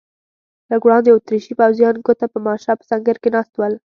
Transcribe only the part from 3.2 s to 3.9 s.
کې ناست ول.